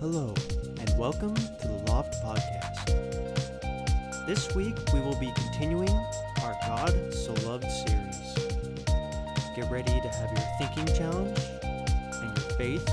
[0.00, 0.32] Hello,
[0.78, 2.86] and welcome to the Loft Podcast.
[4.28, 5.90] This week we will be continuing
[6.44, 8.34] our God So Loved series.
[9.56, 11.40] Get ready to have your thinking challenge
[12.12, 12.86] and your faith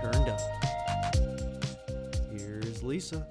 [0.00, 0.40] turned up.
[2.32, 3.26] Here's Lisa.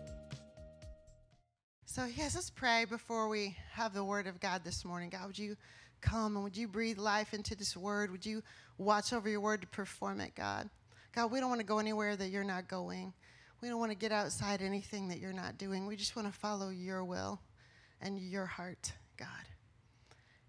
[1.86, 5.10] So, yes, let's pray before we have the word of God this morning.
[5.10, 5.55] God, would you
[6.02, 8.12] come and would you breathe life into this word?
[8.12, 8.44] Would you
[8.78, 10.70] watch over your word to perform it, God?
[11.16, 13.14] God, we don't want to go anywhere that you're not going.
[13.61, 15.86] We don't want to get outside anything that you're not doing.
[15.86, 17.39] We just want to follow your will
[18.01, 19.28] and your heart, God,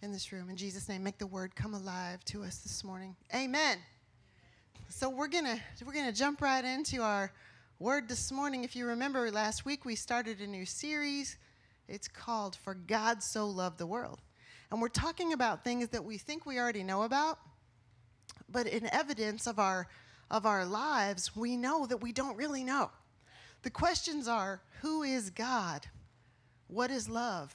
[0.01, 0.49] in this room.
[0.49, 3.15] In Jesus' name, make the word come alive to us this morning.
[3.35, 3.77] Amen.
[4.89, 7.31] So we're gonna we're gonna jump right into our
[7.79, 8.65] word this morning.
[8.65, 11.37] If you remember last week, we started a new series.
[11.89, 14.21] It's called For God So Loved the World.
[14.71, 17.39] And we're talking about things that we think we already know about,
[18.51, 19.89] but in evidence of our
[20.31, 22.91] of our lives, we know that we don't really know.
[23.63, 25.87] The questions are who is God?
[26.69, 27.55] What is love?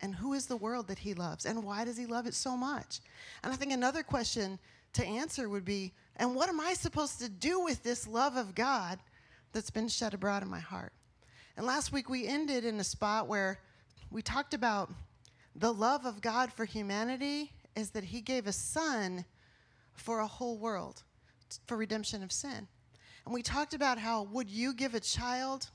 [0.00, 1.46] And who is the world that he loves?
[1.46, 3.00] And why does he love it so much?
[3.42, 4.58] And I think another question
[4.92, 8.54] to answer would be and what am I supposed to do with this love of
[8.54, 8.98] God
[9.52, 10.92] that's been shed abroad in my heart?
[11.56, 13.60] And last week we ended in a spot where
[14.10, 14.90] we talked about
[15.54, 19.24] the love of God for humanity is that he gave a son
[19.92, 21.02] for a whole world
[21.66, 22.68] for redemption of sin.
[23.24, 25.68] And we talked about how would you give a child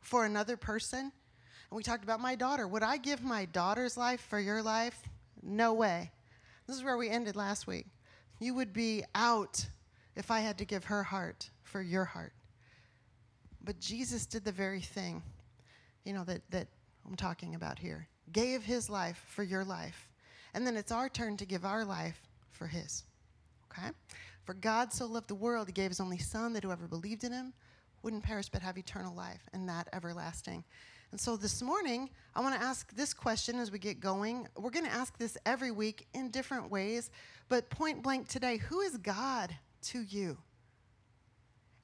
[0.00, 1.00] for another person?
[1.00, 2.66] And we talked about my daughter.
[2.66, 5.00] Would I give my daughter's life for your life?
[5.42, 6.10] No way.
[6.66, 7.86] This is where we ended last week.
[8.40, 9.66] You would be out
[10.16, 12.32] if I had to give her heart for your heart.
[13.62, 15.22] But Jesus did the very thing,
[16.04, 16.68] you know, that, that
[17.06, 18.08] I'm talking about here.
[18.32, 20.08] Gave his life for your life.
[20.54, 23.04] And then it's our turn to give our life for his.
[23.70, 23.90] Okay?
[24.50, 27.30] For God so loved the world, he gave his only Son, that whoever believed in
[27.30, 27.52] him
[28.02, 30.64] wouldn't perish but have eternal life, and that everlasting.
[31.12, 34.48] And so this morning, I want to ask this question as we get going.
[34.56, 37.12] We're going to ask this every week in different ways,
[37.48, 40.36] but point blank today who is God to you?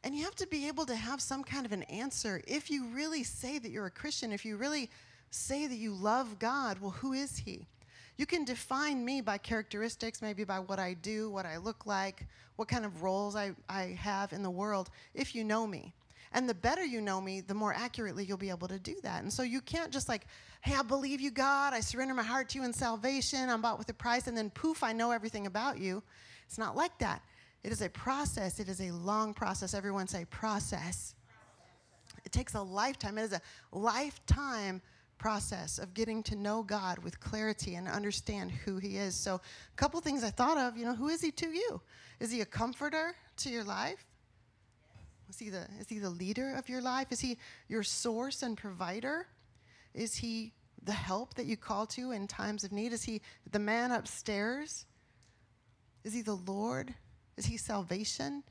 [0.03, 2.43] And you have to be able to have some kind of an answer.
[2.49, 4.91] If you really say that you're a Christian, if you really
[5.31, 7.69] say that you love God, well, who is He?
[8.17, 12.27] You can define me by characteristics, maybe by what I do, what I look like,
[12.57, 15.93] what kind of roles I, I have in the world, if you know me.
[16.33, 19.23] And the better you know me, the more accurately you'll be able to do that.
[19.23, 20.27] And so you can't just like,
[20.63, 21.73] hey, I believe you, God.
[21.73, 23.49] I surrender my heart to you in salvation.
[23.49, 24.27] I'm bought with a price.
[24.27, 26.03] And then poof, I know everything about you.
[26.47, 27.23] It's not like that.
[27.63, 28.61] It is a process.
[28.61, 29.75] It is a long process.
[29.75, 31.15] Everyone say process.
[32.25, 33.19] It takes a lifetime.
[33.19, 33.41] It is a
[33.73, 34.83] lifetime
[35.19, 39.15] process of getting to know God with clarity and understand who He is.
[39.15, 41.81] So, a couple things I thought of, you know, who is He to you?
[42.21, 44.05] Is He a comforter to your life?
[45.29, 47.09] Is he, the, is he the leader of your life?
[47.11, 47.39] Is he
[47.69, 49.27] your source and provider?
[49.93, 52.93] Is he the help that you call to in times of need?
[52.93, 54.87] Is he the man upstairs?
[56.05, 56.95] Is he the Lord?
[57.37, 58.45] Is he salvation?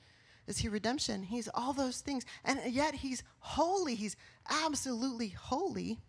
[0.48, 1.24] Is he redemption?
[1.24, 2.26] He's all those things.
[2.44, 3.96] And yet he's holy.
[3.96, 4.18] He's
[4.50, 6.00] absolutely holy.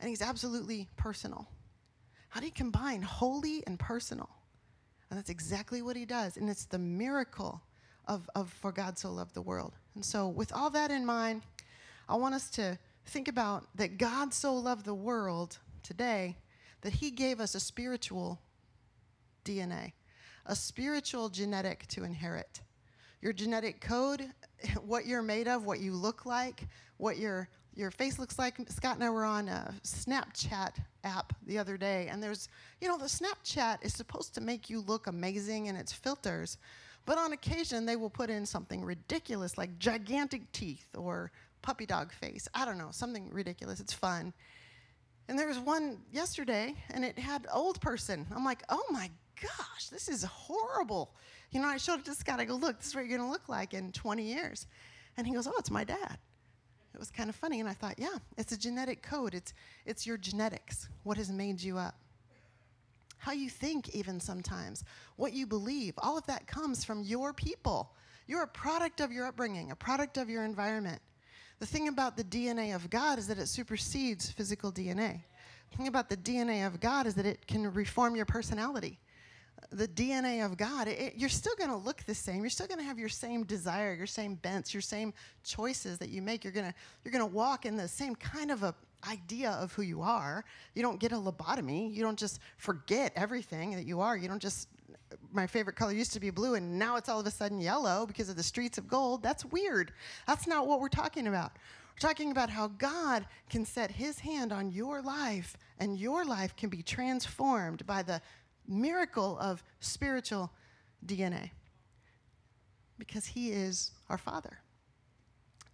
[0.00, 1.48] And he's absolutely personal.
[2.28, 4.28] How do you combine holy and personal?
[5.10, 6.36] And that's exactly what he does.
[6.36, 7.62] And it's the miracle
[8.06, 9.74] of, of For God So Loved the World.
[9.94, 11.42] And so, with all that in mind,
[12.08, 16.36] I want us to think about that God so loved the world today
[16.82, 18.40] that he gave us a spiritual
[19.44, 19.92] DNA,
[20.44, 22.60] a spiritual genetic to inherit.
[23.22, 24.28] Your genetic code,
[24.84, 28.56] what you're made of, what you look like, what your your face looks like.
[28.68, 30.72] Scott and I were on a Snapchat
[31.04, 32.48] app the other day, and there's,
[32.80, 36.58] you know, the Snapchat is supposed to make you look amazing in its filters,
[37.04, 41.30] but on occasion they will put in something ridiculous like gigantic teeth or
[41.62, 42.48] puppy dog face.
[42.54, 43.80] I don't know, something ridiculous.
[43.80, 44.32] It's fun.
[45.28, 48.26] And there was one yesterday, and it had old person.
[48.34, 49.10] I'm like, oh my
[49.40, 51.14] gosh, this is horrible.
[51.50, 52.40] You know, I showed it to Scott.
[52.40, 54.66] I go, look, this is what you're going to look like in 20 years.
[55.16, 56.18] And he goes, oh, it's my dad.
[56.96, 59.34] It was kind of funny, and I thought, yeah, it's a genetic code.
[59.34, 59.52] It's,
[59.84, 61.94] it's your genetics, what has made you up.
[63.18, 64.82] How you think, even sometimes,
[65.16, 67.92] what you believe, all of that comes from your people.
[68.26, 71.02] You're a product of your upbringing, a product of your environment.
[71.58, 75.20] The thing about the DNA of God is that it supersedes physical DNA.
[75.70, 78.98] The thing about the DNA of God is that it can reform your personality
[79.70, 82.40] the DNA of God, it, you're still going to look the same.
[82.40, 85.12] You're still going to have your same desire, your same bents, your same
[85.44, 86.44] choices that you make.
[86.44, 86.74] You're going to
[87.04, 88.74] you're going to walk in the same kind of a
[89.08, 90.44] idea of who you are.
[90.74, 91.94] You don't get a lobotomy.
[91.94, 94.16] You don't just forget everything that you are.
[94.16, 94.68] You don't just
[95.32, 98.06] my favorite color used to be blue and now it's all of a sudden yellow
[98.06, 99.22] because of the streets of gold.
[99.22, 99.92] That's weird.
[100.26, 101.52] That's not what we're talking about.
[101.94, 106.56] We're talking about how God can set his hand on your life and your life
[106.56, 108.20] can be transformed by the
[108.68, 110.50] miracle of spiritual
[111.04, 111.50] DNA
[112.98, 114.58] because he is our father.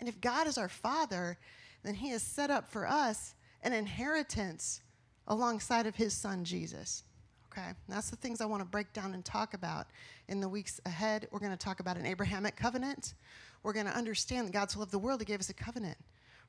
[0.00, 1.38] And if God is our father,
[1.84, 4.80] then he has set up for us an inheritance
[5.28, 7.04] alongside of his son Jesus.
[7.52, 9.86] Okay, that's the things I want to break down and talk about
[10.28, 11.28] in the weeks ahead.
[11.30, 13.14] We're going to talk about an Abrahamic covenant.
[13.62, 15.98] We're going to understand that God so loved the world, He gave us a covenant.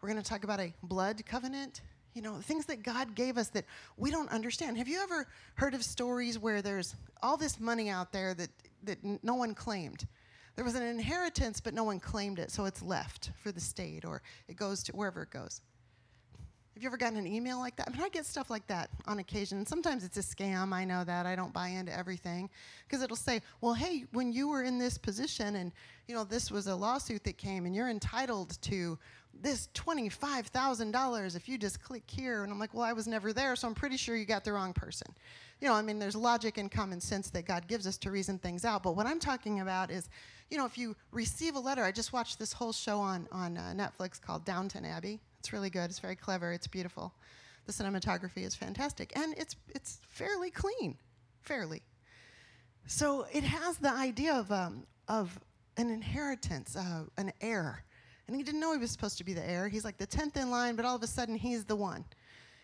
[0.02, 1.82] We're going to talk about a blood covenant.
[2.14, 3.66] You know, things that God gave us that
[3.98, 4.78] we don't understand.
[4.78, 8.50] Have you ever heard of stories where there's all this money out there that,
[8.84, 10.08] that no one claimed?
[10.56, 14.06] There was an inheritance, but no one claimed it, so it's left for the state
[14.06, 15.62] or it goes to wherever it goes.
[16.74, 17.88] Have you ever gotten an email like that?
[17.88, 19.64] I mean, I get stuff like that on occasion.
[19.64, 20.74] Sometimes it's a scam.
[20.74, 21.28] I know that.
[21.28, 22.50] I don't buy into everything
[22.88, 25.72] because it'll say, "Well, hey, when you were in this position and,
[26.08, 28.98] you know, this was a lawsuit that came and you're entitled to
[29.44, 33.56] this $25,000 if you just click here." And I'm like, "Well, I was never there,
[33.56, 35.08] so I'm pretty sure you got the wrong person."
[35.62, 38.40] You know, I mean, there's logic and common sense that God gives us to reason
[38.40, 40.10] things out, but what I'm talking about is,
[40.50, 43.58] you know, if you receive a letter, I just watched this whole show on on
[43.58, 45.20] uh, Netflix called Downton Abbey.
[45.40, 45.90] It's really good.
[45.90, 46.52] It's very clever.
[46.54, 47.14] It's beautiful.
[47.66, 50.98] The cinematography is fantastic, and it's it's fairly clean,
[51.42, 51.82] fairly.
[52.86, 55.40] So it has the idea of um, of
[55.78, 57.84] an inheritance, uh, an heir,
[58.28, 59.68] and he didn't know he was supposed to be the heir.
[59.68, 62.06] He's like the tenth in line, but all of a sudden he's the one.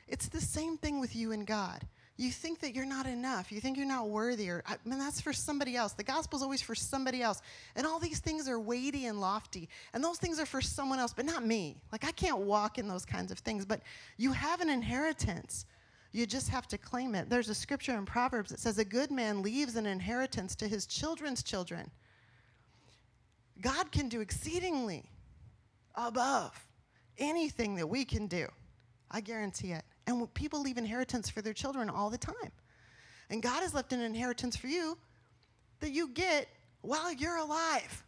[0.08, 1.86] It's the same thing with you and God
[2.20, 3.50] you think that you're not enough.
[3.50, 5.94] You think you're not worthy, or I mean, that's for somebody else.
[5.94, 7.42] The gospel's always for somebody else.
[7.78, 11.14] And all these things are weighty and lofty, and those things are for someone else,
[11.14, 11.78] but not me.
[11.94, 13.82] Like, I can't walk in those kinds of things, but
[14.18, 15.66] you have an inheritance.
[16.12, 17.30] You just have to claim it.
[17.30, 20.86] There's a scripture in Proverbs that says, A good man leaves an inheritance to his
[20.88, 21.90] children's children.
[23.62, 25.06] God can do exceedingly
[26.08, 26.68] above
[27.18, 28.48] anything that we can do.
[29.12, 29.84] I guarantee it.
[30.08, 32.52] And people leave inheritance for their children all the time.
[33.30, 34.98] And God has left an inheritance for you
[35.80, 36.48] that you get
[36.82, 38.04] while you're alive.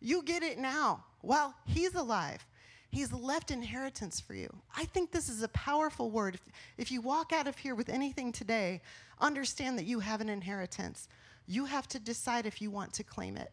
[0.00, 2.44] You get it now while He's alive.
[2.90, 4.48] He's left inheritance for you.
[4.74, 6.36] I think this is a powerful word.
[6.36, 6.40] If,
[6.78, 8.80] if you walk out of here with anything today,
[9.20, 11.08] understand that you have an inheritance.
[11.46, 13.52] You have to decide if you want to claim it.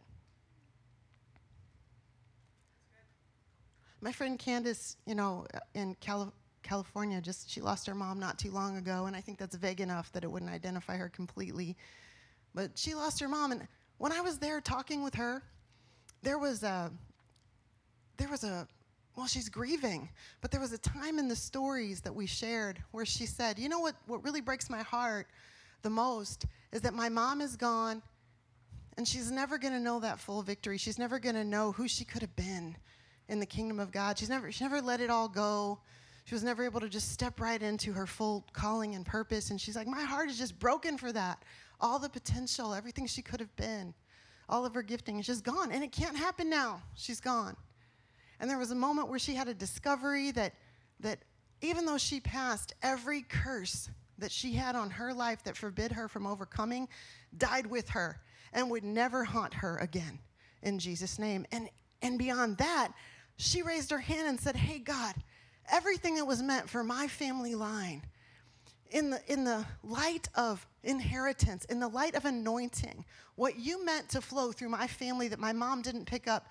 [4.03, 7.21] My friend Candace, you know, uh, in California, California.
[7.21, 10.11] Just she lost her mom not too long ago, and I think that's vague enough
[10.13, 11.75] that it wouldn't identify her completely.
[12.55, 13.67] But she lost her mom, and
[13.97, 15.43] when I was there talking with her,
[16.23, 16.91] there was a
[18.17, 18.67] there was a
[19.15, 20.09] well, she's grieving,
[20.41, 23.69] but there was a time in the stories that we shared where she said, "You
[23.69, 23.95] know what?
[24.07, 25.27] What really breaks my heart
[25.83, 28.01] the most is that my mom is gone."
[28.95, 30.77] And she's never going to know that full victory.
[30.77, 32.77] She's never going to know who she could have been
[33.29, 34.17] in the kingdom of God.
[34.17, 35.79] She's never, she never let it all go.
[36.25, 39.49] She was never able to just step right into her full calling and purpose.
[39.49, 41.43] And she's like, My heart is just broken for that.
[41.81, 43.93] All the potential, everything she could have been,
[44.47, 45.71] all of her gifting is just gone.
[45.71, 46.81] And it can't happen now.
[46.95, 47.55] She's gone.
[48.39, 50.53] And there was a moment where she had a discovery that,
[50.99, 51.19] that
[51.61, 56.07] even though she passed, every curse that she had on her life that forbid her
[56.07, 56.87] from overcoming
[57.37, 58.19] died with her
[58.53, 60.19] and would never haunt her again
[60.61, 61.45] in Jesus' name.
[61.51, 61.69] And,
[62.01, 62.91] and beyond that,
[63.37, 65.15] she raised her hand and said, Hey, God,
[65.71, 68.03] everything that was meant for my family line
[68.91, 73.03] in the, in the light of inheritance, in the light of anointing,
[73.35, 76.47] what you meant to flow through my family that my mom didn't pick up,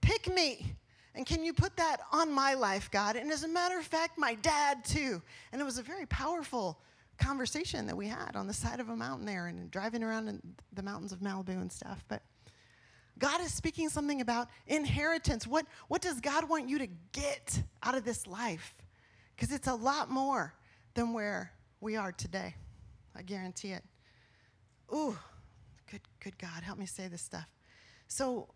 [0.00, 0.74] pick me.
[1.14, 3.16] And can you put that on my life, God?
[3.16, 5.20] And as a matter of fact, my dad too.
[5.52, 6.80] And it was a very powerful
[7.18, 10.40] conversation that we had on the side of a mountain there and driving around in
[10.72, 12.02] the mountains of Malibu and stuff.
[12.08, 12.22] But
[13.22, 15.46] God is speaking something about inheritance.
[15.46, 18.74] What, what does God want you to get out of this life?
[19.36, 20.52] Because it's a lot more
[20.94, 22.56] than where we are today.
[23.14, 23.84] I guarantee it.
[24.92, 25.16] Ooh,
[25.88, 27.46] good, good God, help me say this stuff.
[28.08, 28.48] So,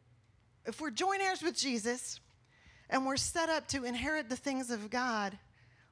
[0.65, 2.19] if we're joint heirs with Jesus
[2.91, 5.39] and we're set up to inherit the things of God,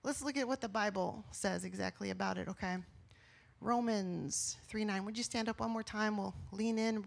[0.02, 2.78] let's look at what the Bible says exactly about it, okay?
[3.61, 5.04] Romans 3 9.
[5.04, 6.16] Would you stand up one more time?
[6.16, 7.04] We'll lean in,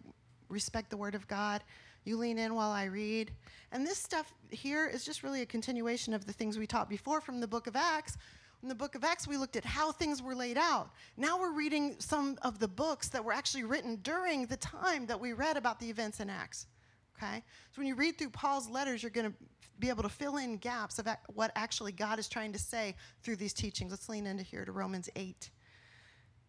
[0.49, 1.63] respect the word of God.
[2.05, 3.31] You lean in while I read.
[3.71, 7.19] And this stuff here is just really a continuation of the things we taught before
[7.19, 8.17] from the book of Acts.
[8.63, 10.89] In the book of Acts, we looked at how things were laid out.
[11.15, 15.19] Now we're reading some of the books that were actually written during the time that
[15.19, 16.67] we read about the events in Acts.
[17.17, 17.43] Okay?
[17.71, 19.37] So when you read through Paul's letters, you're going to
[19.79, 23.35] be able to fill in gaps of what actually God is trying to say through
[23.35, 23.91] these teachings.
[23.91, 25.49] Let's lean into here to Romans 8.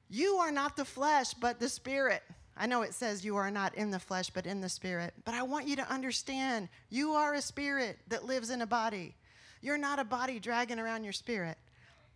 [0.08, 2.22] You are not the flesh, but the spirit.
[2.60, 5.14] I know it says you are not in the flesh, but in the spirit.
[5.24, 9.14] But I want you to understand you are a spirit that lives in a body.
[9.62, 11.56] You're not a body dragging around your spirit.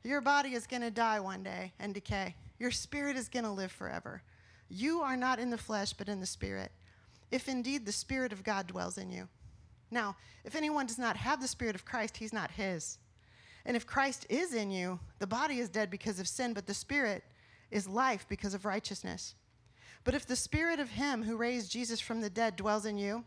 [0.02, 2.34] Your body is going to die one day and decay.
[2.58, 4.20] Your spirit is going to live forever.
[4.68, 6.72] You are not in the flesh, but in the spirit.
[7.30, 9.28] If indeed the spirit of God dwells in you.
[9.92, 12.98] Now, if anyone does not have the spirit of Christ, he's not his.
[13.64, 16.74] And if Christ is in you, the body is dead because of sin, but the
[16.74, 17.22] spirit
[17.70, 19.36] is life because of righteousness.
[20.04, 23.24] But if the spirit of him who raised Jesus from the dead dwells in you,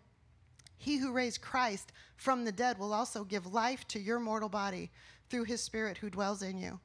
[0.77, 4.91] he who raised Christ from the dead will also give life to your mortal body
[5.29, 6.79] through his spirit who dwells in you.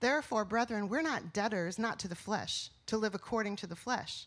[0.00, 4.26] Therefore, brethren, we're not debtors, not to the flesh, to live according to the flesh.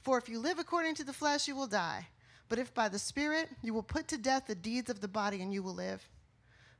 [0.00, 2.08] For if you live according to the flesh, you will die.
[2.48, 5.40] But if by the Spirit you will put to death the deeds of the body,
[5.40, 6.06] and you will live.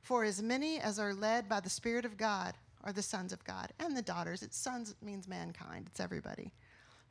[0.01, 3.43] For as many as are led by the Spirit of God are the sons of
[3.45, 4.43] God and the daughters.
[4.43, 6.51] It's sons means mankind, it's everybody.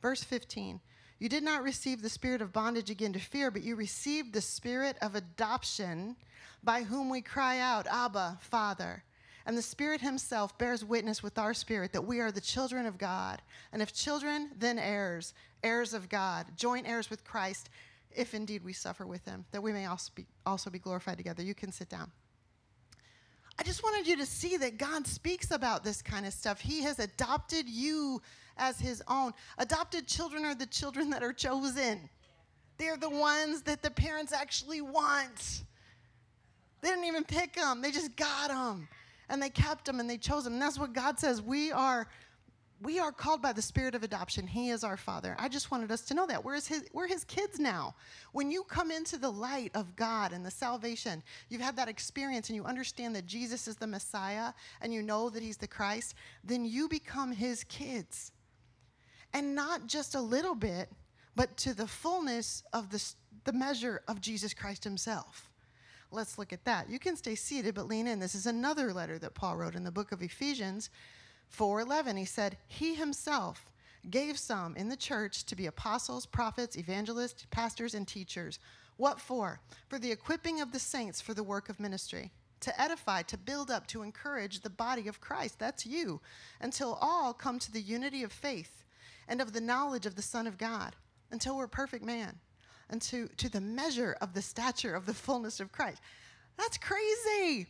[0.03, 0.79] Verse 15
[1.17, 4.41] You did not receive the spirit of bondage again to fear, but you received the
[4.41, 6.15] spirit of adoption
[6.63, 9.03] by whom we cry out, Abba, Father.
[9.45, 12.97] And the Spirit Himself bears witness with our spirit that we are the children of
[12.97, 13.41] God.
[13.73, 15.33] And if children, then heirs,
[15.63, 17.69] heirs of God, joint heirs with Christ,
[18.15, 21.43] if indeed we suffer with Him, that we may also be, also be glorified together.
[21.43, 22.09] You can sit down.
[23.59, 26.59] I just wanted you to see that God speaks about this kind of stuff.
[26.59, 28.21] He has adopted you
[28.57, 29.33] as his own.
[29.57, 32.09] Adopted children are the children that are chosen.
[32.77, 35.63] They're the ones that the parents actually want.
[36.81, 38.87] They didn't even pick them, they just got them.
[39.29, 40.53] And they kept them and they chose them.
[40.53, 41.41] And that's what God says.
[41.41, 42.07] We are
[42.81, 44.45] we are called by the spirit of adoption.
[44.45, 45.35] He is our father.
[45.39, 46.43] I just wanted us to know that.
[46.43, 47.95] We're his, we're his kids now.
[48.31, 52.49] When you come into the light of God and the salvation, you've had that experience
[52.49, 56.15] and you understand that Jesus is the Messiah and you know that he's the Christ,
[56.43, 58.31] then you become his kids.
[59.33, 60.89] And not just a little bit,
[61.35, 63.03] but to the fullness of the,
[63.45, 65.49] the measure of Jesus Christ himself.
[66.11, 66.89] Let's look at that.
[66.89, 68.19] You can stay seated, but lean in.
[68.19, 70.91] This is another letter that Paul wrote in the book of Ephesians
[71.55, 73.71] 4:11 he said he himself
[74.09, 78.59] gave some in the church to be apostles, prophets, evangelists, pastors and teachers.
[78.97, 79.59] What for?
[79.87, 83.71] For the equipping of the saints for the work of ministry, to edify, to build
[83.71, 85.59] up, to encourage the body of Christ.
[85.59, 86.21] That's you.
[86.59, 88.83] Until all come to the unity of faith
[89.27, 90.95] and of the knowledge of the Son of God,
[91.31, 92.39] until we're perfect man,
[92.89, 96.01] and to, to the measure of the stature of the fullness of Christ.
[96.57, 97.67] That's crazy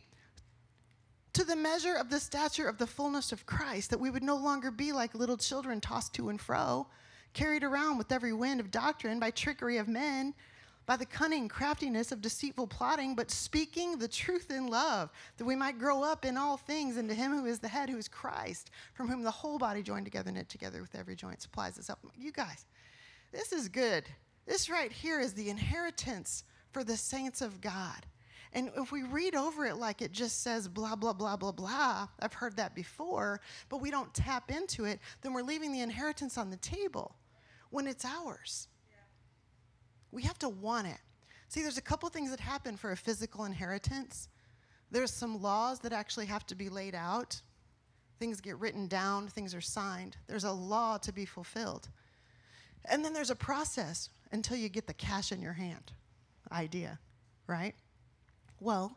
[1.34, 4.36] to the measure of the stature of the fullness of Christ, that we would no
[4.36, 6.86] longer be like little children tossed to and fro,
[7.32, 10.32] carried around with every wind of doctrine by trickery of men,
[10.86, 15.56] by the cunning craftiness of deceitful plotting, but speaking the truth in love, that we
[15.56, 18.70] might grow up in all things into Him who is the head, who is Christ,
[18.92, 21.98] from whom the whole body joined together, knit together with every joint, supplies itself.
[22.16, 22.66] You guys,
[23.32, 24.04] this is good.
[24.46, 28.06] This right here is the inheritance for the saints of God.
[28.54, 32.06] And if we read over it like it just says blah, blah, blah, blah, blah,
[32.20, 36.38] I've heard that before, but we don't tap into it, then we're leaving the inheritance
[36.38, 37.16] on the table
[37.70, 38.68] when it's ours.
[40.12, 41.00] We have to want it.
[41.48, 44.28] See, there's a couple things that happen for a physical inheritance.
[44.92, 47.40] There's some laws that actually have to be laid out.
[48.20, 50.16] Things get written down, things are signed.
[50.28, 51.88] There's a law to be fulfilled.
[52.84, 55.92] And then there's a process until you get the cash in your hand
[56.52, 57.00] idea,
[57.48, 57.74] right?
[58.64, 58.96] Well,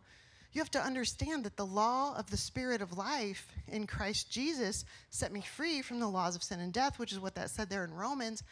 [0.54, 4.86] you have to understand that the law of the spirit of life in Christ Jesus
[5.10, 7.70] set me free from the laws of sin and death, which is what that said
[7.70, 8.44] there in Romans,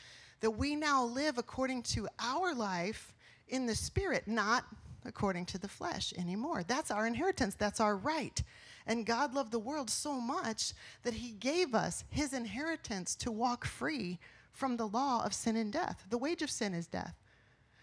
[0.41, 3.13] that we now live according to our life
[3.47, 4.65] in the spirit, not
[5.05, 6.63] according to the flesh anymore.
[6.67, 8.43] That's our inheritance, that's our right.
[8.85, 13.63] And God loved the world so much that he gave us his inheritance to walk
[13.63, 14.19] free
[14.51, 16.03] from the law of sin and death.
[16.09, 17.15] The wage of sin is death.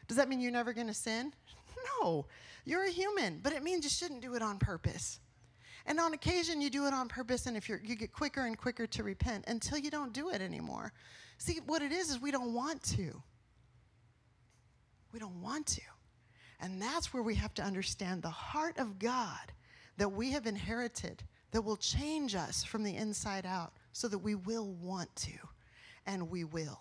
[0.07, 1.33] Does that mean you're never going to sin?
[2.01, 2.27] No.
[2.65, 5.21] You're a human, but it means you shouldn't do it on purpose.
[5.87, 8.57] And on occasion, you do it on purpose, and if you you get quicker and
[8.57, 10.93] quicker to repent until you don't do it anymore.
[11.39, 13.21] See, what it is is we don't want to.
[15.13, 15.83] We don't want to.
[16.61, 19.53] And that's where we have to understand the heart of God
[19.97, 24.37] that we have inherited that will change us from the inside out so that we
[24.37, 25.33] will want to,
[26.07, 26.81] and we will.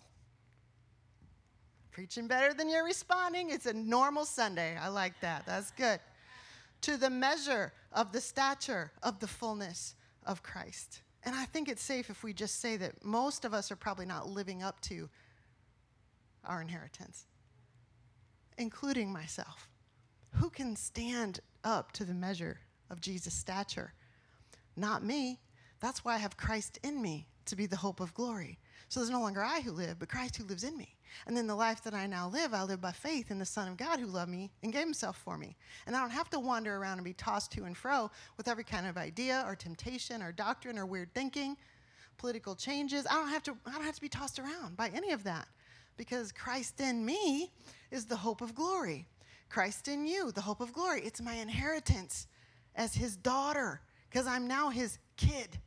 [1.91, 3.49] Preaching better than you're responding.
[3.49, 4.77] It's a normal Sunday.
[4.77, 5.45] I like that.
[5.45, 5.99] That's good.
[6.81, 9.95] To the measure of the stature of the fullness
[10.25, 11.01] of Christ.
[11.23, 14.05] And I think it's safe if we just say that most of us are probably
[14.05, 15.09] not living up to
[16.45, 17.27] our inheritance,
[18.57, 19.69] including myself.
[20.35, 23.93] Who can stand up to the measure of Jesus' stature?
[24.75, 25.39] Not me.
[25.81, 28.57] That's why I have Christ in me to be the hope of glory.
[28.91, 30.97] So there's no longer I who live, but Christ who lives in me.
[31.25, 33.69] And then the life that I now live, I live by faith in the Son
[33.69, 35.55] of God who loved me and gave himself for me.
[35.87, 38.65] And I don't have to wander around and be tossed to and fro with every
[38.65, 41.55] kind of idea or temptation or doctrine or weird thinking,
[42.17, 43.07] political changes.
[43.09, 45.47] I don't have to, I don't have to be tossed around by any of that
[45.95, 47.49] because Christ in me
[47.91, 49.07] is the hope of glory.
[49.47, 50.99] Christ in you, the hope of glory.
[51.05, 52.27] It's my inheritance
[52.75, 53.79] as his daughter
[54.09, 55.59] because I'm now his kid.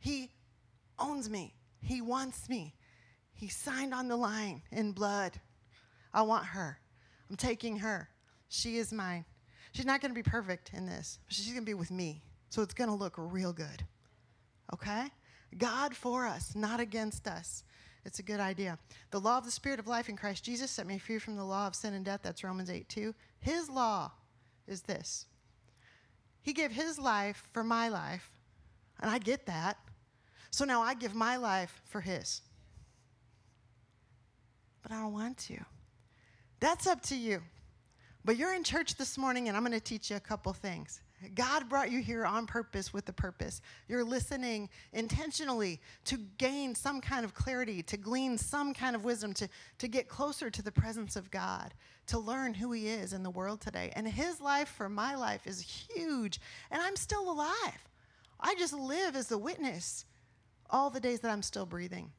[0.00, 0.32] He
[0.98, 2.74] owns me, he wants me.
[3.34, 5.40] He signed on the line in blood.
[6.12, 6.78] I want her.
[7.28, 8.08] I'm taking her.
[8.48, 9.24] She is mine.
[9.72, 12.22] She's not going to be perfect in this, but she's going to be with me.
[12.50, 13.84] So it's going to look real good.
[14.74, 15.06] Okay?
[15.56, 17.64] God for us, not against us.
[18.04, 18.78] It's a good idea.
[19.10, 21.44] The law of the Spirit of life in Christ Jesus set me free from the
[21.44, 22.20] law of sin and death.
[22.22, 23.14] That's Romans 8 2.
[23.40, 24.10] His law
[24.66, 25.26] is this
[26.42, 28.30] He gave His life for my life,
[29.00, 29.76] and I get that.
[30.50, 32.42] So now I give my life for His
[34.82, 35.56] but I don't want to.
[36.58, 37.42] That's up to you.
[38.24, 41.00] But you're in church this morning, and I'm going to teach you a couple things.
[41.34, 43.60] God brought you here on purpose with a purpose.
[43.88, 49.32] You're listening intentionally to gain some kind of clarity, to glean some kind of wisdom,
[49.34, 51.72] to, to get closer to the presence of God,
[52.06, 53.92] to learn who He is in the world today.
[53.94, 56.40] And His life for my life is huge,
[56.70, 57.86] and I'm still alive.
[58.38, 60.06] I just live as a witness
[60.70, 62.12] all the days that I'm still breathing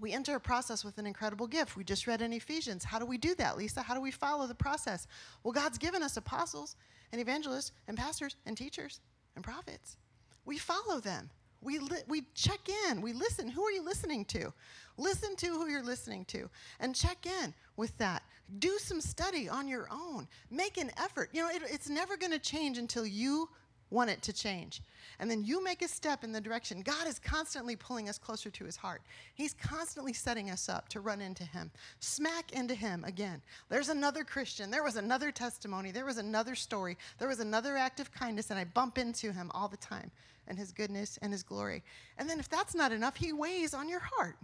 [0.00, 1.76] we enter a process with an incredible gift.
[1.76, 2.84] We just read in Ephesians.
[2.84, 3.82] How do we do that, Lisa?
[3.82, 5.06] How do we follow the process?
[5.42, 6.76] Well, God's given us apostles
[7.12, 9.00] and evangelists and pastors and teachers
[9.34, 9.96] and prophets.
[10.44, 11.30] We follow them.
[11.62, 13.00] We, li- we check in.
[13.00, 13.48] We listen.
[13.48, 14.52] Who are you listening to?
[14.98, 18.22] Listen to who you're listening to and check in with that.
[18.58, 20.28] Do some study on your own.
[20.50, 21.30] Make an effort.
[21.32, 23.48] You know, it, it's never going to change until you
[23.90, 24.82] want it to change.
[25.18, 26.82] And then you make a step in the direction.
[26.82, 29.02] God is constantly pulling us closer to his heart.
[29.34, 33.40] He's constantly setting us up to run into him, smack into him again.
[33.68, 34.70] There's another Christian.
[34.70, 35.90] There was another testimony.
[35.90, 36.98] There was another story.
[37.18, 40.10] There was another act of kindness, and I bump into him all the time
[40.48, 41.82] and his goodness and his glory.
[42.18, 44.36] And then if that's not enough, he weighs on your heart.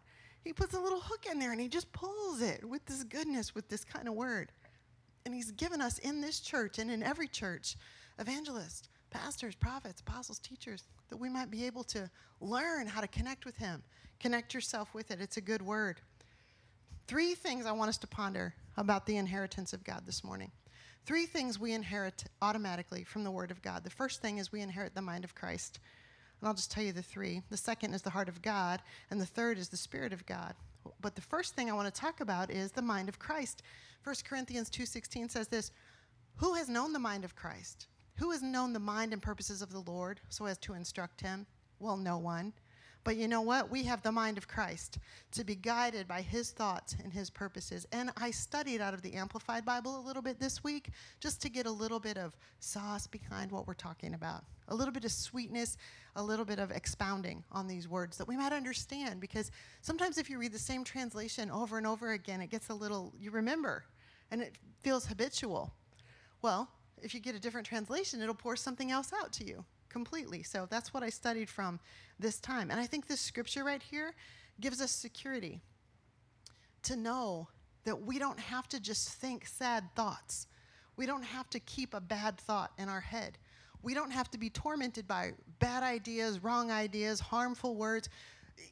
[0.44, 3.54] He puts a little hook in there and he just pulls it with this goodness,
[3.54, 4.50] with this kind of word.
[5.24, 7.76] And he's given us in this church and in every church
[8.18, 13.44] evangelists pastors, prophets, apostles, teachers, that we might be able to learn how to connect
[13.44, 13.82] with Him.
[14.18, 15.20] Connect yourself with it.
[15.20, 16.00] It's a good word.
[17.06, 20.50] Three things I want us to ponder about the inheritance of God this morning.
[21.04, 23.82] Three things we inherit automatically from the Word of God.
[23.82, 25.80] The first thing is we inherit the mind of Christ.
[26.40, 27.42] And I'll just tell you the three.
[27.50, 30.54] The second is the heart of God, and the third is the Spirit of God.
[31.00, 33.62] But the first thing I want to talk about is the mind of Christ.
[34.04, 35.70] 1 Corinthians 2:16 says this,
[36.36, 39.72] "Who has known the mind of Christ?" Who has known the mind and purposes of
[39.72, 41.46] the Lord so as to instruct him?
[41.78, 42.52] Well, no one.
[43.04, 43.68] But you know what?
[43.68, 44.98] We have the mind of Christ
[45.32, 47.84] to be guided by his thoughts and his purposes.
[47.90, 51.48] And I studied out of the Amplified Bible a little bit this week just to
[51.48, 55.10] get a little bit of sauce behind what we're talking about, a little bit of
[55.10, 55.76] sweetness,
[56.14, 59.20] a little bit of expounding on these words that we might understand.
[59.20, 62.74] Because sometimes if you read the same translation over and over again, it gets a
[62.74, 63.84] little, you remember,
[64.30, 65.72] and it feels habitual.
[66.40, 66.70] Well,
[67.02, 70.42] if you get a different translation, it'll pour something else out to you completely.
[70.42, 71.78] So that's what I studied from
[72.18, 72.70] this time.
[72.70, 74.14] And I think this scripture right here
[74.60, 75.60] gives us security
[76.84, 77.48] to know
[77.84, 80.46] that we don't have to just think sad thoughts.
[80.96, 83.38] We don't have to keep a bad thought in our head.
[83.82, 88.08] We don't have to be tormented by bad ideas, wrong ideas, harmful words.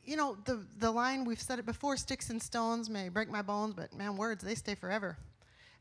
[0.05, 3.43] You know, the, the line, we've said it before sticks and stones may break my
[3.43, 5.17] bones, but man, words, they stay forever.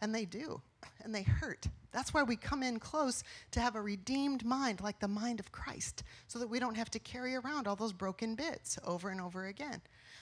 [0.02, 0.62] And they do,
[1.04, 1.68] and they hurt.
[1.92, 5.52] That's why we come in close to have a redeemed mind, like the mind of
[5.52, 9.20] Christ, so that we don't have to carry around all those broken bits over and
[9.20, 9.82] over again.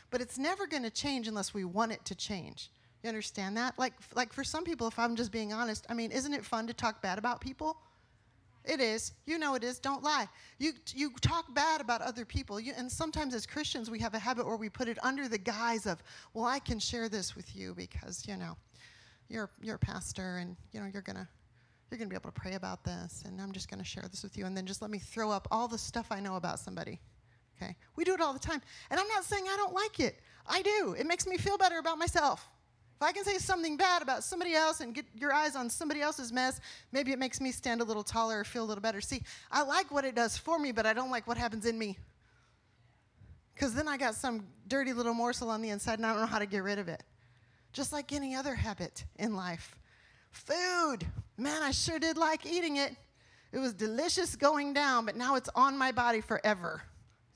[0.10, 2.72] But it's never going to change unless we want it to change.
[3.04, 3.78] You understand that?
[3.78, 6.67] Like, like for some people, if I'm just being honest, I mean, isn't it fun
[6.67, 7.78] to talk bad about people?
[8.63, 9.13] It is.
[9.26, 9.80] You know it is.
[9.80, 10.28] Don't lie.
[10.60, 12.60] You, you talk bad about other people.
[12.60, 15.38] You, and sometimes as Christians, we have a habit where we put it under the
[15.38, 18.58] guise of, well, I can share this with you because, you know,
[19.30, 21.28] you're, you're a pastor and, you know, you're to
[21.90, 24.38] you're to be able to pray about this, and I'm just to share this with
[24.38, 27.00] you, and then just let me throw up all the stuff I know about somebody.
[27.56, 27.76] Okay?
[27.96, 28.62] We do it all the time.
[28.90, 30.20] And I'm not saying I don't like it.
[30.46, 30.96] I do.
[30.98, 32.48] It makes me feel better about myself.
[32.98, 36.02] If I can say something bad about somebody else and get your eyes on somebody
[36.02, 36.60] else's mess,
[36.92, 39.02] maybe it makes me stand a little taller or feel a little better.
[39.02, 41.78] See, I like what it does for me, but I don't like what happens in
[41.78, 41.98] me.
[43.54, 46.28] Because then I got some dirty little morsel on the inside and I don't know
[46.28, 47.04] how to get rid of it.
[47.78, 49.78] Just like any other habit in life.
[50.32, 51.06] Food.
[51.38, 52.96] Man, I sure did like eating it.
[53.52, 56.82] It was delicious going down, but now it's on my body forever.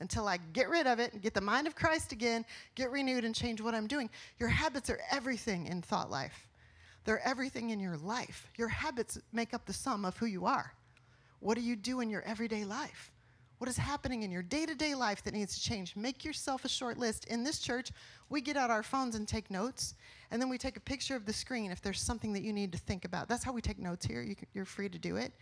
[0.02, 3.24] until I get rid of it and get the mind of Christ again, get renewed,
[3.24, 4.10] and change what I'm doing.
[4.38, 6.48] Your habits are everything in thought life,
[7.04, 8.48] they're everything in your life.
[8.58, 10.74] Your habits make up the sum of who you are.
[11.40, 13.10] What do you do in your everyday life?
[13.62, 15.94] What is happening in your day to day life that needs to change?
[15.94, 17.26] Make yourself a short list.
[17.26, 17.92] In this church,
[18.28, 19.94] we get out our phones and take notes,
[20.32, 22.72] and then we take a picture of the screen if there's something that you need
[22.72, 23.28] to think about.
[23.28, 24.20] That's how we take notes here.
[24.52, 25.32] You are free to do it.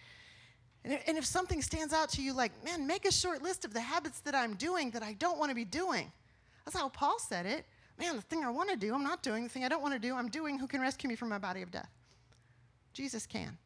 [0.85, 3.72] And, and if something stands out to you, like, man, make a short list of
[3.72, 6.12] the habits that I'm doing that I don't want to be doing.
[6.66, 7.64] That's how Paul said it.
[7.98, 9.44] Man, the thing I want to do, I'm not doing.
[9.44, 10.59] The thing I don't want to do, I'm doing.
[10.59, 11.88] Who can rescue me from my body of death?
[12.92, 13.56] Jesus can.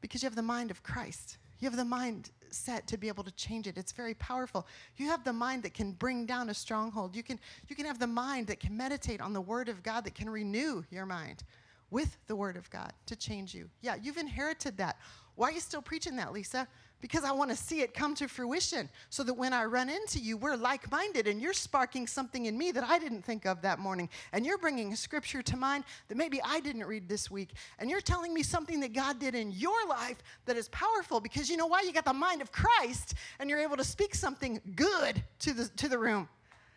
[0.00, 1.38] Because you have the mind of Christ.
[1.60, 3.76] You have the mind set to be able to change it.
[3.76, 4.66] It's very powerful.
[4.96, 7.16] You have the mind that can bring down a stronghold.
[7.16, 7.38] You can,
[7.68, 10.28] you can have the mind that can meditate on the Word of God, that can
[10.28, 11.44] renew your mind
[11.90, 13.68] with the Word of God to change you.
[13.80, 14.98] Yeah, you've inherited that.
[15.34, 16.68] Why are you still preaching that, Lisa?
[17.02, 20.20] Because I want to see it come to fruition so that when I run into
[20.20, 23.60] you, we're like minded and you're sparking something in me that I didn't think of
[23.62, 24.08] that morning.
[24.32, 27.50] And you're bringing a scripture to mind that maybe I didn't read this week.
[27.80, 31.50] And you're telling me something that God did in your life that is powerful because
[31.50, 31.82] you know why?
[31.82, 35.68] You got the mind of Christ and you're able to speak something good to the,
[35.76, 36.28] to the room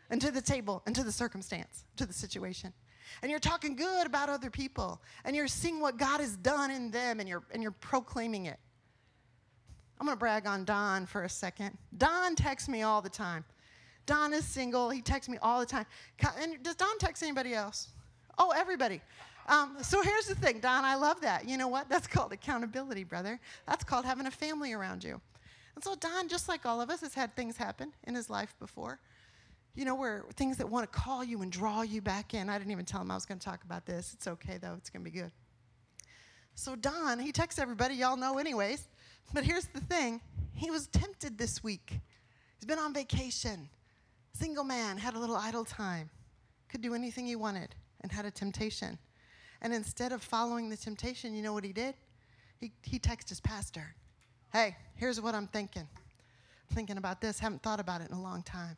[0.09, 2.73] and to the table and to the circumstance, to the situation
[3.21, 6.91] and you're talking good about other people and you're seeing what God has done in
[6.91, 8.59] them and you're, and you're proclaiming it.
[9.99, 11.77] I'm going to brag on Don for a second.
[11.97, 13.45] Don texts me all the time.
[14.05, 14.89] Don is single.
[14.89, 15.86] He texts me all the time.
[16.39, 17.89] And does Don text anybody else?
[18.38, 19.01] Oh, everybody.
[19.47, 21.47] Um, so here's the thing, Don, I love that.
[21.47, 21.88] You know what?
[21.88, 23.39] That's called accountability, brother.
[23.67, 25.21] That's called having a family around you.
[25.75, 28.55] And so Don, just like all of us, has had things happen in his life
[28.60, 28.99] before
[29.75, 32.49] you know, where things that want to call you and draw you back in.
[32.49, 34.13] I didn't even tell him I was going to talk about this.
[34.13, 34.75] It's okay, though.
[34.77, 35.31] It's going to be good.
[36.55, 38.88] So, Don, he texts everybody, y'all know, anyways.
[39.33, 40.21] But here's the thing
[40.53, 41.99] he was tempted this week.
[42.57, 43.69] He's been on vacation.
[44.33, 46.09] Single man, had a little idle time,
[46.69, 48.97] could do anything he wanted, and had a temptation.
[49.61, 51.95] And instead of following the temptation, you know what he did?
[52.59, 53.95] He, he texted his pastor
[54.53, 55.88] Hey, here's what I'm thinking.
[56.69, 58.77] I'm thinking about this, haven't thought about it in a long time.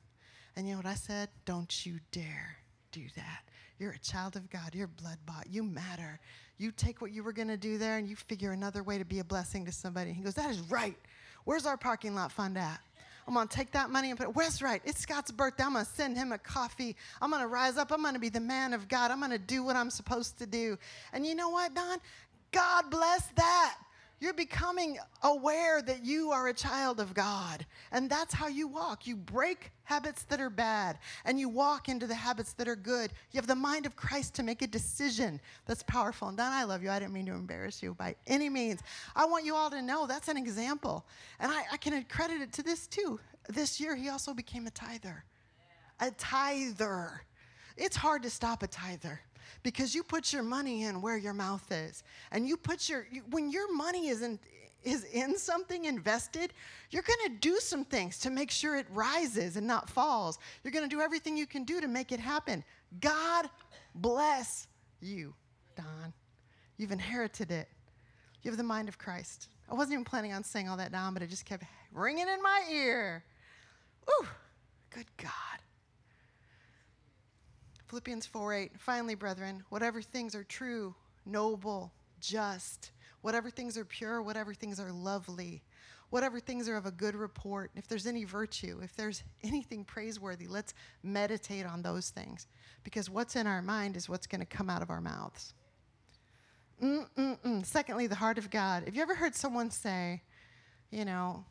[0.56, 1.30] And you know what I said?
[1.46, 2.58] Don't you dare
[2.92, 3.44] do that.
[3.80, 4.74] You're a child of God.
[4.74, 5.48] You're blood bought.
[5.50, 6.20] You matter.
[6.58, 9.06] You take what you were going to do there and you figure another way to
[9.06, 10.14] be a blessing to somebody.
[10.14, 10.98] He goes, That is right.
[11.44, 12.80] Where's our parking lot fund at?
[13.28, 14.82] I'm going to take that money and put it, where's right?
[14.86, 15.64] It's Scott's birthday.
[15.64, 16.96] I'm going to send him a coffee.
[17.22, 17.92] I'm going to rise up.
[17.92, 19.12] I'm going to be the man of God.
[19.12, 20.78] I'm going to do what I'm supposed to do.
[21.12, 21.98] And you know what, Don?
[22.54, 23.76] God bless that.
[24.20, 27.66] You're becoming aware that you are a child of God.
[27.92, 29.06] And that's how you walk.
[29.06, 33.12] You break habits that are bad and you walk into the habits that are good.
[33.32, 36.30] You have the mind of Christ to make a decision that's powerful.
[36.30, 36.90] And Don, I love you.
[36.90, 38.82] I didn't mean to embarrass you by any means.
[39.16, 41.06] I want you all to know that's an example.
[41.40, 43.20] And I, I can credit it to this too.
[43.50, 45.24] This year, he also became a tither.
[46.00, 47.22] A tither.
[47.78, 49.22] It's hard to stop a tither
[49.64, 52.04] because you put your money in where your mouth is.
[52.32, 54.40] And you put your, you, when your money is in,
[54.84, 56.54] is in something invested,
[56.92, 60.40] you're going to do some things to make sure it rises and not falls.
[60.64, 62.64] You're going to do everything you can do to make it happen.
[63.00, 63.50] God
[63.96, 64.68] bless
[65.02, 65.34] you,
[65.76, 66.14] Don.
[66.78, 67.68] You've inherited it.
[68.44, 69.50] You have the mind of Christ.
[69.70, 72.42] I wasn't even planning on saying all that, Don, but it just kept ringing in
[72.42, 73.24] my ear.
[74.10, 74.28] Ooh,
[74.90, 75.32] good God.
[77.88, 78.72] Philippians 4 8.
[78.78, 80.94] Finally, brethren, whatever things are true,
[81.26, 85.64] noble, just, whatever things are pure, whatever things are lovely,
[86.10, 90.48] whatever things are of a good report, if there's any virtue, if there's anything praiseworthy,
[90.48, 90.74] let's
[91.04, 92.48] meditate on those things.
[92.84, 95.54] Because what's in our mind is what's going to come out of our mouths.
[96.82, 97.66] Mm-mm-mm.
[97.66, 98.84] Secondly, the heart of God.
[98.84, 100.22] Have you ever heard someone say,
[100.92, 101.44] you know,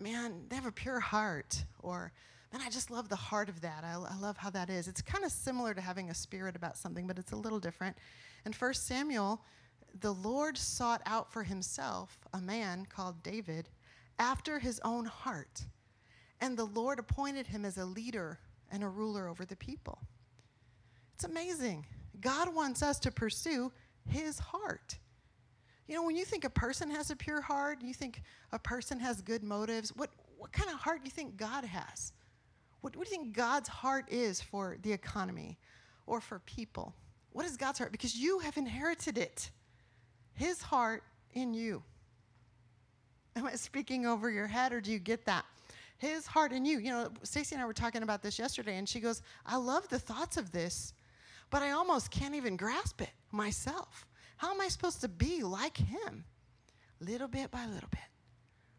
[0.00, 2.12] man, they have a pure heart, or
[2.52, 3.84] and I just love the heart of that.
[3.84, 4.88] I, I love how that is.
[4.88, 7.96] It's kind of similar to having a spirit about something, but it's a little different.
[8.44, 9.42] In 1 Samuel,
[10.00, 13.68] the Lord sought out for himself a man called David
[14.18, 15.64] after his own heart.
[16.40, 18.38] And the Lord appointed him as a leader
[18.72, 19.98] and a ruler over the people.
[21.14, 21.86] It's amazing.
[22.20, 23.70] God wants us to pursue
[24.08, 24.98] his heart.
[25.86, 28.98] You know, when you think a person has a pure heart, you think a person
[29.00, 32.12] has good motives, what, what kind of heart do you think God has?
[32.80, 35.58] What, what do you think God's heart is for the economy
[36.06, 36.94] or for people?
[37.32, 37.92] What is God's heart?
[37.92, 39.50] Because you have inherited it.
[40.34, 41.82] His heart in you.
[43.36, 45.44] Am I speaking over your head or do you get that?
[45.98, 46.78] His heart in you.
[46.78, 49.86] You know, Stacy and I were talking about this yesterday, and she goes, I love
[49.88, 50.94] the thoughts of this,
[51.50, 54.06] but I almost can't even grasp it myself.
[54.38, 56.24] How am I supposed to be like him?
[57.00, 58.00] Little bit by little bit,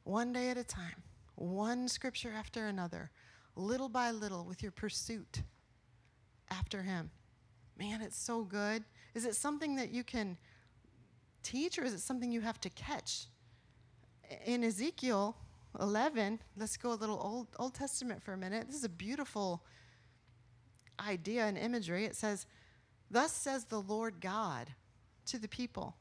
[0.04, 1.04] one day at a time,
[1.36, 3.12] one scripture after another,
[3.62, 5.43] little by little with your pursuit
[6.50, 7.12] after Him.
[7.78, 8.84] Man, it's so good.
[9.13, 10.38] Is it something that you can
[11.43, 13.26] teach or is it something you have to catch?
[14.45, 15.36] In Ezekiel
[15.80, 18.67] 11, let's go a little Old, Old Testament for a minute.
[18.67, 19.63] This is a beautiful
[21.00, 22.06] idea and imagery.
[22.06, 22.45] It says,
[23.10, 24.67] Thus says the Lord God
[25.26, 25.95] to the people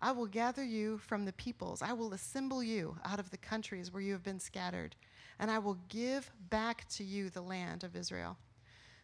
[0.00, 3.92] I will gather you from the peoples, I will assemble you out of the countries
[3.92, 4.94] where you have been scattered,
[5.38, 8.36] and I will give back to you the land of Israel.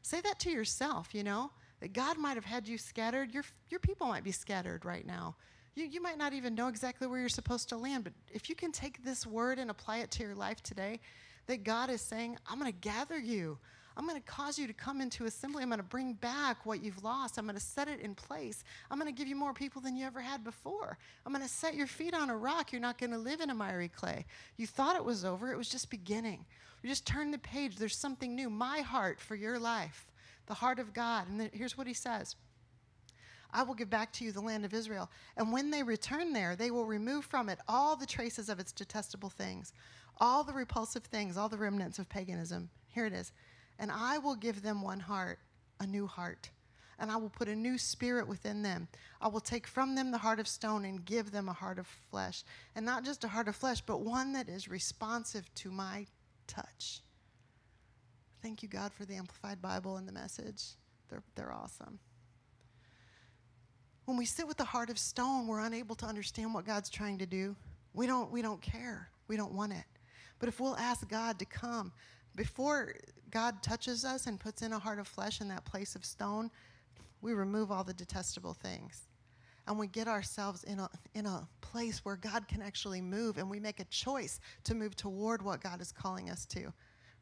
[0.02, 3.32] Say that to yourself, you know, that God might have had you scattered.
[3.32, 5.36] Your, your people might be scattered right now.
[5.74, 8.54] You, you might not even know exactly where you're supposed to land, but if you
[8.54, 11.00] can take this word and apply it to your life today,
[11.46, 13.58] that God is saying, I'm going to gather you.
[13.96, 15.62] I'm going to cause you to come into assembly.
[15.62, 17.38] I'm going to bring back what you've lost.
[17.38, 18.64] I'm going to set it in place.
[18.90, 20.98] I'm going to give you more people than you ever had before.
[21.26, 22.72] I'm going to set your feet on a rock.
[22.72, 24.24] You're not going to live in a miry clay.
[24.56, 26.44] You thought it was over, it was just beginning.
[26.82, 27.76] You just turn the page.
[27.76, 28.50] There's something new.
[28.50, 30.06] My heart for your life,
[30.46, 31.28] the heart of God.
[31.28, 32.34] And here's what he says.
[33.52, 35.10] I will give back to you the land of Israel.
[35.36, 38.72] And when they return there, they will remove from it all the traces of its
[38.72, 39.72] detestable things,
[40.18, 42.70] all the repulsive things, all the remnants of paganism.
[42.88, 43.32] Here it is
[43.82, 45.40] and I will give them one heart,
[45.80, 46.48] a new heart.
[47.00, 48.86] And I will put a new spirit within them.
[49.20, 51.88] I will take from them the heart of stone and give them a heart of
[52.08, 52.44] flesh.
[52.76, 56.06] And not just a heart of flesh, but one that is responsive to my
[56.46, 57.00] touch.
[58.40, 60.62] Thank you, God, for the Amplified Bible and the message.
[61.08, 61.98] They're, they're awesome.
[64.04, 67.18] When we sit with the heart of stone, we're unable to understand what God's trying
[67.18, 67.56] to do.
[67.94, 69.08] We don't, we don't care.
[69.26, 69.84] We don't want it.
[70.38, 71.92] But if we'll ask God to come,
[72.34, 72.94] before
[73.32, 76.50] God touches us and puts in a heart of flesh in that place of stone,
[77.22, 79.08] we remove all the detestable things.
[79.66, 83.48] And we get ourselves in a, in a place where God can actually move, and
[83.48, 86.72] we make a choice to move toward what God is calling us to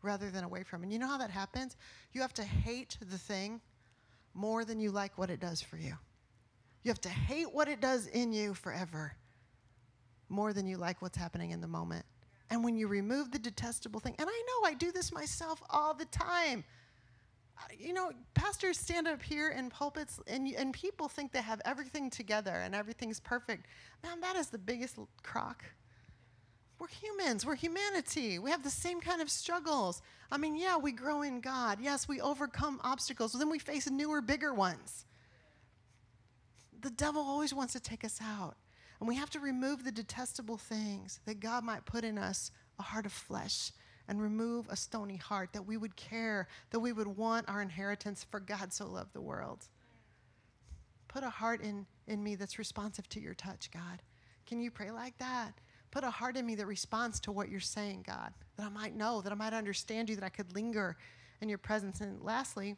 [0.02, 0.82] rather than away from.
[0.82, 1.76] And you know how that happens?
[2.12, 3.60] You have to hate the thing
[4.34, 5.94] more than you like what it does for you.
[6.82, 9.14] You have to hate what it does in you forever
[10.30, 12.06] more than you like what's happening in the moment.
[12.50, 15.94] And when you remove the detestable thing, and I know I do this myself all
[15.94, 16.64] the time.
[17.56, 21.60] Uh, you know, pastors stand up here in pulpits, and, and people think they have
[21.64, 23.66] everything together and everything's perfect.
[24.02, 25.64] Man, that is the biggest crock.
[26.80, 28.38] We're humans, we're humanity.
[28.38, 30.00] We have the same kind of struggles.
[30.32, 31.78] I mean, yeah, we grow in God.
[31.80, 35.04] Yes, we overcome obstacles, then we face newer, bigger ones.
[36.80, 38.56] The devil always wants to take us out.
[39.00, 42.82] And we have to remove the detestable things that God might put in us a
[42.82, 43.72] heart of flesh
[44.06, 48.26] and remove a stony heart, that we would care, that we would want our inheritance,
[48.30, 49.68] for God so loved the world.
[51.08, 54.02] Put a heart in, in me that's responsive to your touch, God.
[54.46, 55.52] Can you pray like that?
[55.90, 58.96] Put a heart in me that responds to what you're saying, God, that I might
[58.96, 60.96] know, that I might understand you, that I could linger
[61.40, 62.00] in your presence.
[62.00, 62.76] And lastly,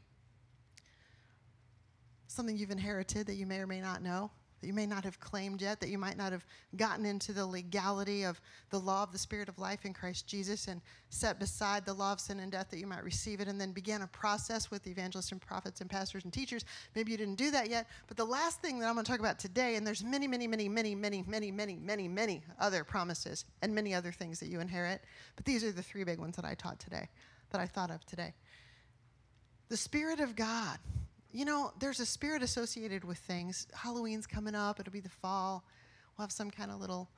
[2.26, 4.30] something you've inherited that you may or may not know
[4.62, 6.46] that you may not have claimed yet, that you might not have
[6.76, 10.68] gotten into the legality of the law of the Spirit of life in Christ Jesus
[10.68, 13.60] and set beside the law of sin and death that you might receive it and
[13.60, 16.64] then begin a process with evangelists and prophets and pastors and teachers.
[16.94, 17.88] Maybe you didn't do that yet.
[18.06, 20.46] But the last thing that I'm going to talk about today, and there's many, many,
[20.46, 24.60] many, many, many, many, many, many, many other promises and many other things that you
[24.60, 25.00] inherit.
[25.34, 27.08] But these are the three big ones that I taught today,
[27.50, 28.32] that I thought of today.
[29.70, 30.78] The Spirit of God
[31.32, 33.66] you know, there's a spirit associated with things.
[33.74, 35.64] Halloween's coming up, it'll be the fall.
[36.16, 37.08] We'll have some kind of little,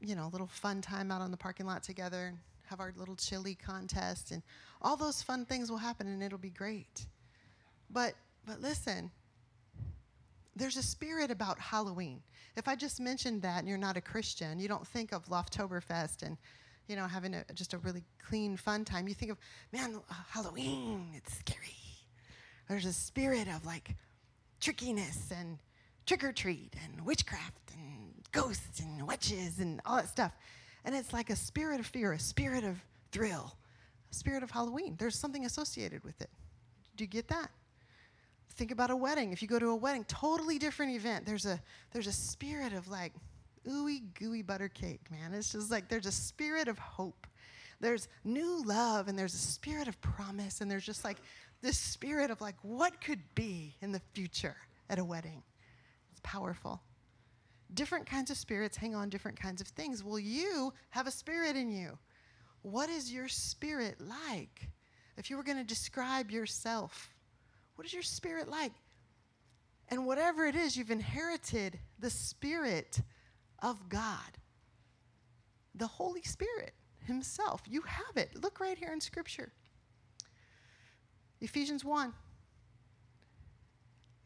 [0.00, 3.16] you know, little fun time out on the parking lot together and have our little
[3.16, 4.42] chili contest and
[4.82, 7.06] all those fun things will happen and it'll be great.
[7.90, 9.10] But but listen,
[10.54, 12.20] there's a spirit about Halloween.
[12.56, 16.22] If I just mentioned that and you're not a Christian, you don't think of Loftoberfest
[16.22, 16.36] and
[16.88, 19.08] you know having a, just a really clean fun time.
[19.08, 19.38] You think of
[19.72, 21.81] man, Halloween, it's scary
[22.68, 23.94] there's a spirit of like
[24.60, 25.58] trickiness and
[26.06, 30.32] trick or treat and witchcraft and ghosts and witches and all that stuff.
[30.84, 32.78] And it's like a spirit of fear, a spirit of
[33.12, 33.56] thrill,
[34.10, 34.96] a spirit of Halloween.
[34.98, 36.30] There's something associated with it.
[36.96, 37.50] Do you get that?
[38.54, 39.32] Think about a wedding.
[39.32, 41.24] If you go to a wedding, totally different event.
[41.24, 41.60] There's a
[41.92, 43.12] there's a spirit of like
[43.66, 45.32] ooey gooey butter cake, man.
[45.32, 47.26] It's just like there's a spirit of hope.
[47.80, 51.16] There's new love and there's a spirit of promise and there's just like
[51.62, 54.56] this spirit of like what could be in the future
[54.90, 55.42] at a wedding.
[56.10, 56.82] It's powerful.
[57.74, 60.04] Different kinds of spirits hang on different kinds of things.
[60.04, 61.98] Well, you have a spirit in you.
[62.62, 64.68] What is your spirit like?
[65.16, 67.14] If you were going to describe yourself,
[67.76, 68.72] what is your spirit like?
[69.88, 73.02] And whatever it is, you've inherited the Spirit
[73.62, 74.38] of God.
[75.74, 76.72] The Holy Spirit
[77.04, 77.60] himself.
[77.68, 78.30] You have it.
[78.42, 79.52] Look right here in Scripture.
[81.42, 82.14] Ephesians 1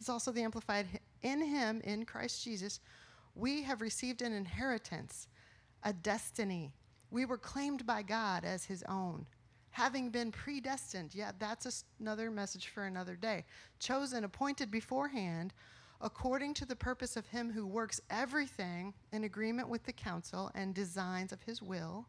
[0.00, 0.86] is also the Amplified.
[1.22, 2.78] In him, in Christ Jesus,
[3.34, 5.26] we have received an inheritance,
[5.82, 6.72] a destiny.
[7.10, 9.26] We were claimed by God as his own
[9.76, 11.14] having been predestined.
[11.14, 13.44] Yeah, that's another message for another day.
[13.78, 15.52] Chosen, appointed beforehand,
[16.00, 20.74] according to the purpose of him who works everything in agreement with the counsel and
[20.74, 22.06] designs of his will,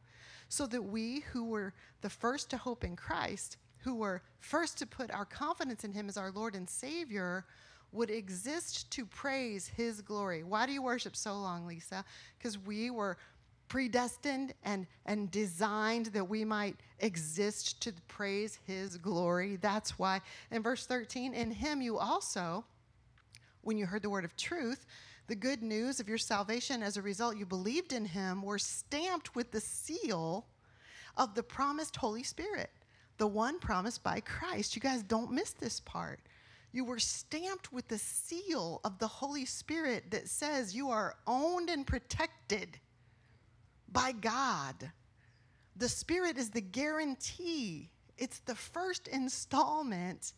[0.48, 4.86] so that we who were the first to hope in Christ, who were first to
[4.86, 7.46] put our confidence in him as our Lord and Savior,
[7.92, 10.44] would exist to praise his glory.
[10.44, 12.04] Why do you worship so long, Lisa?
[12.38, 13.18] Because we were
[13.68, 19.58] predestined and, and designed that we might exist to praise his glory.
[19.58, 22.66] That's why in verse 13, in him you also,
[23.62, 24.86] when you heard the word of truth,
[25.28, 29.36] the good news of your salvation, as a result, you believed in him, were stamped
[29.36, 30.46] with the seal
[31.18, 32.70] of the promised Holy Spirit,
[33.18, 34.76] the one promised by Christ.
[34.76, 36.20] You guys don't miss this part.
[36.72, 41.70] You were stamped with the seal of the Holy Spirit that says you are owned
[41.70, 42.80] and protected
[43.92, 44.92] by God.
[45.76, 50.34] The Spirit is the guarantee, it's the first installment,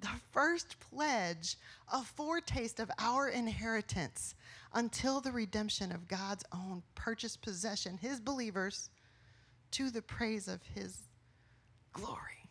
[0.00, 1.56] the first pledge,
[1.92, 4.34] a foretaste of our inheritance
[4.74, 8.90] until the redemption of God's own purchased possession, His believers,
[9.72, 11.02] to the praise of His
[11.92, 12.50] glory.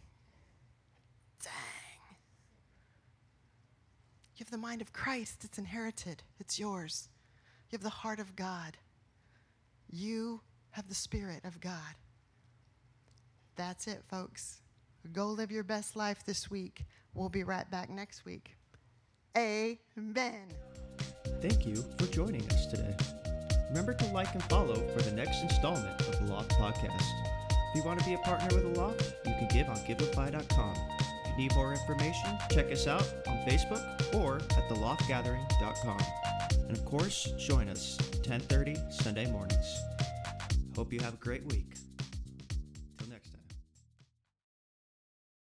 [1.44, 2.18] Dang.
[4.36, 7.10] You have the mind of Christ, it's inherited, it's yours.
[7.70, 8.78] You have the heart of God.
[9.90, 11.96] You have the Spirit of God.
[13.56, 14.62] That's it, folks.
[15.14, 16.86] Go live your best life this week.
[17.14, 18.56] We'll be right back next week.
[19.38, 20.48] Amen.
[21.42, 22.96] Thank you for joining us today.
[23.70, 27.31] Remember to like and follow for the next installment of the Loft Podcast.
[27.72, 30.76] If you want to be a partner with the Loft, you can give on givelify.com.
[31.00, 33.82] If you need more information, check us out on Facebook
[34.14, 36.00] or at theloftgathering.com.
[36.68, 39.82] And of course, join us 10:30 Sunday mornings.
[40.76, 41.76] Hope you have a great week.